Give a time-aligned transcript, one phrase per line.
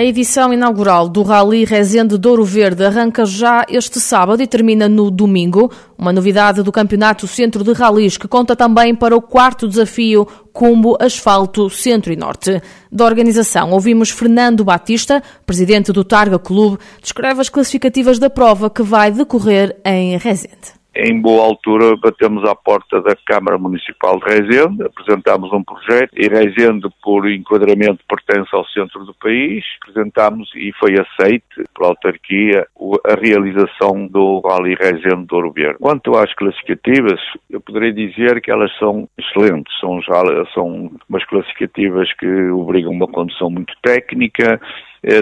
[0.00, 5.10] A edição inaugural do Rally Resende Douro Verde arranca já este sábado e termina no
[5.10, 5.70] domingo.
[5.98, 10.96] Uma novidade do Campeonato Centro de Rallys que conta também para o quarto desafio Combo
[10.98, 12.62] Asfalto Centro e Norte.
[12.90, 18.82] Da organização, ouvimos Fernando Batista, presidente do Targa Clube, descreve as classificativas da prova que
[18.82, 24.82] vai decorrer em Resende em boa altura batemos à porta da Câmara Municipal de Rezende,
[24.82, 29.64] apresentámos um projeto e Rezende, por enquadramento, pertence ao centro do país.
[29.82, 31.44] Apresentámos e foi aceite
[31.74, 32.66] pela autarquia
[33.06, 35.78] a realização do Rally Rezende do Ouro Verde.
[35.80, 40.22] Quanto às classificativas, eu poderia dizer que elas são excelentes, são, já,
[40.54, 44.60] são umas classificativas que obrigam uma condução muito técnica,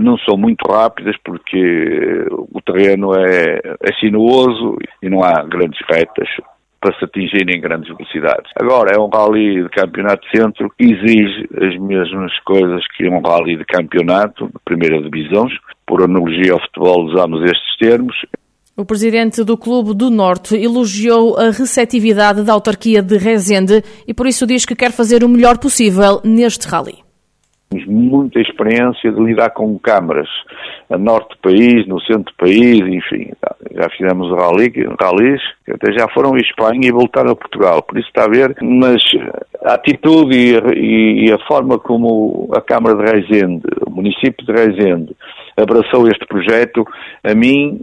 [0.00, 5.78] não são muito rápidas porque eh, o terreno é, é sinuoso e não há grandes
[5.90, 6.28] retas
[6.80, 8.50] para se atingirem grandes velocidades.
[8.60, 13.56] Agora, é um rally de campeonato centro que exige as mesmas coisas que um rally
[13.56, 15.46] de campeonato de primeira divisão.
[15.86, 18.14] Por analogia ao futebol, usamos estes termos.
[18.76, 24.26] O presidente do Clube do Norte elogiou a receptividade da autarquia de Rezende e por
[24.26, 27.05] isso diz que quer fazer o melhor possível neste rally.
[27.68, 30.28] Temos muita experiência de lidar com câmaras
[30.88, 33.32] a norte do país, no centro do país, enfim.
[33.72, 37.82] Já fizemos rally, rallies que até já foram a Espanha e voltaram a Portugal.
[37.82, 39.02] Por isso está a ver, mas
[39.64, 45.16] a atitude e, e, a forma como a Câmara de Reisende, o município de Reisende,
[45.56, 46.86] abraçou este projeto,
[47.24, 47.80] a mim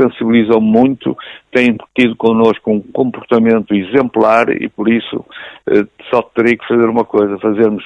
[0.00, 1.16] sensibilizam muito,
[1.52, 5.24] têm tido connosco um comportamento exemplar e por isso
[5.68, 7.82] eh, só teria que fazer uma coisa, fazermos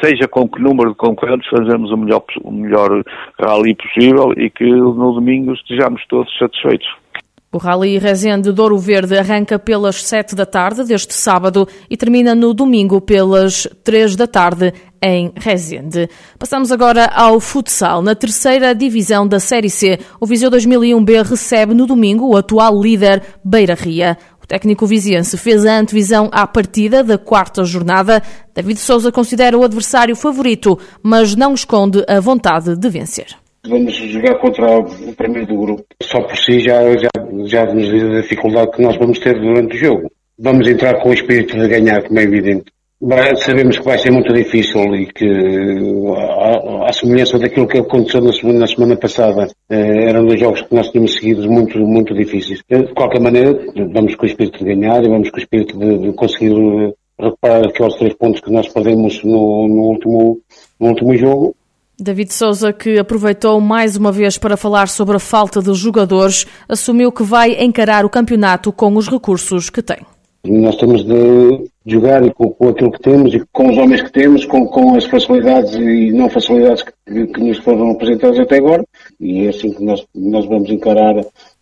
[0.00, 3.02] seja com que número de concorrentes fazemos o melhor, o melhor
[3.38, 6.88] rally possível e que no domingo estejamos todos satisfeitos.
[7.52, 12.52] O Rally Resende Douro Verde arranca pelas 7 da tarde deste sábado e termina no
[12.52, 16.08] domingo pelas 3 da tarde em Resende.
[16.38, 18.02] Passamos agora ao futsal.
[18.02, 23.22] Na terceira divisão da Série C, o Viseu 2001B recebe no domingo o atual líder
[23.44, 24.18] Beira Ria.
[24.46, 28.22] O técnico viziense fez a antevisão à partida da quarta jornada.
[28.54, 33.26] David Souza considera o adversário favorito, mas não esconde a vontade de vencer.
[33.68, 35.84] Vamos jogar contra o primeiro do grupo.
[36.00, 37.08] Só por si já, já,
[37.46, 40.12] já nos diz a dificuldade que nós vamos ter durante o jogo.
[40.38, 42.66] Vamos entrar com o espírito de ganhar, como é evidente.
[43.36, 45.28] Sabemos que vai ser muito difícil e que,
[46.88, 50.74] à, semelhança daquilo que aconteceu na semana, na semana passada, eh, eram dois jogos que
[50.74, 52.62] nós tínhamos seguido muito, muito difíceis.
[52.70, 53.52] Eh, de qualquer maneira,
[53.92, 56.92] vamos com o espírito de ganhar e vamos com o espírito de, de conseguir eh,
[57.20, 60.38] recuperar aqueles três pontos que nós perdemos no, no, último,
[60.80, 61.54] no último jogo.
[62.00, 67.12] David Souza, que aproveitou mais uma vez para falar sobre a falta de jogadores, assumiu
[67.12, 69.98] que vai encarar o campeonato com os recursos que tem.
[70.46, 74.44] Nós temos de jogar com, com aquilo que temos e com os homens que temos,
[74.44, 78.84] com, com as facilidades e não facilidades que, que nos foram apresentadas até agora.
[79.20, 81.14] E é assim que nós, nós vamos encarar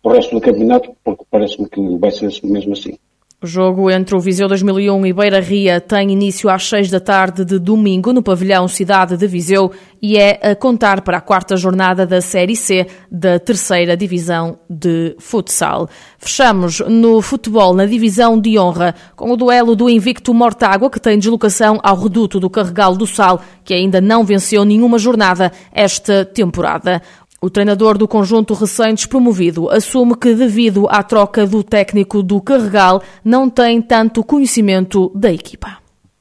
[0.03, 2.97] o resto do campeonato, porque parece-me que vai ser mesmo assim.
[3.45, 7.45] O jogo entre o Viseu 2001 e Beira Ria tem início às 6 da tarde
[7.45, 12.07] de domingo no pavilhão Cidade de Viseu e é a contar para a quarta jornada
[12.07, 15.87] da Série C da terceira divisão de futsal.
[16.17, 21.19] Fechamos no futebol na divisão de honra com o duelo do invicto Mortágua que tem
[21.19, 26.99] deslocação ao reduto do Carregal do Sal que ainda não venceu nenhuma jornada esta temporada.
[27.45, 33.51] O treinador do conjunto recém-despromovido assume que, devido à troca do técnico do Carregal, não
[33.51, 35.77] tem tanto conhecimento da equipa.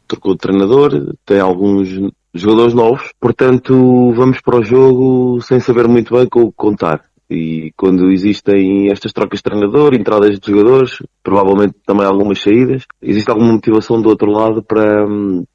[0.06, 1.88] Trocou de treinador, tem alguns
[2.34, 7.00] jogadores novos, portanto vamos para o jogo sem saber muito bem com o que contar.
[7.30, 13.30] E quando existem estas trocas de treinador, entradas de jogadores, provavelmente também algumas saídas, existe
[13.30, 15.06] alguma motivação do outro lado para,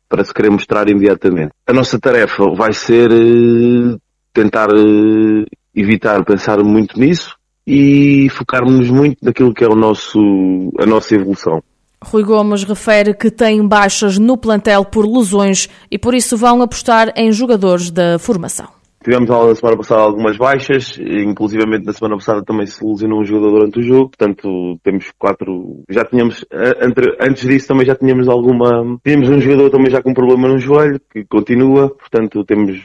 [0.09, 1.51] para se querer mostrar imediatamente.
[1.68, 3.98] A nossa tarefa vai ser eh,
[4.33, 5.45] tentar eh,
[5.80, 7.36] evitar pensar muito nisso
[7.66, 10.20] e focarmos muito naquilo que é o nosso,
[10.80, 11.62] a nossa evolução.
[12.02, 17.12] Rui Gomes refere que tem baixas no plantel por lesões e por isso vão apostar
[17.16, 18.79] em jogadores da formação.
[19.01, 23.51] Tivemos na semana passada algumas baixas, inclusivamente na semana passada também se lesionou um jogador
[23.51, 26.46] durante o jogo, portanto temos quatro, já tínhamos,
[27.22, 31.00] antes disso também já tínhamos alguma, tínhamos um jogador também já com problema no joelho,
[31.12, 32.78] que continua, portanto temos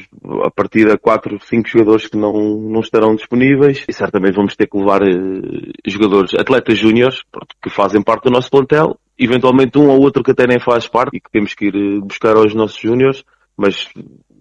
[0.44, 4.68] a partir de quatro, cinco jogadores que não, não estarão disponíveis e certamente vamos ter
[4.68, 7.22] que levar eh, jogadores, atletas júniores,
[7.60, 11.16] que fazem parte do nosso plantel, eventualmente um ou outro que até nem faz parte
[11.16, 13.24] e que temos que ir eh, buscar aos nossos júniores,
[13.56, 13.88] mas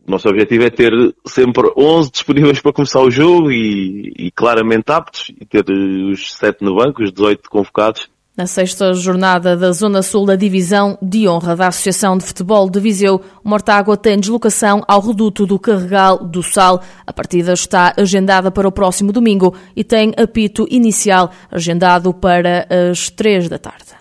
[0.05, 0.91] o nosso objetivo é ter
[1.25, 6.63] sempre 11 disponíveis para começar o jogo e, e claramente aptos e ter os 7
[6.63, 11.55] no banco, os 18 convocados na sexta jornada da Zona Sul da Divisão de Honra
[11.55, 16.81] da Associação de Futebol de Viseu, Mortágua tem deslocação ao reduto do Carregal do Sal.
[17.05, 23.11] A partida está agendada para o próximo domingo e tem apito inicial agendado para as
[23.11, 23.93] três da tarde.